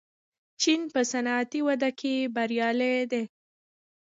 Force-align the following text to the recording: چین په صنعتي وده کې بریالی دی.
چین 0.61 0.81
په 0.93 1.01
صنعتي 1.11 1.61
وده 1.67 1.89
کې 1.99 2.13
بریالی 2.35 2.95
دی. 3.11 3.23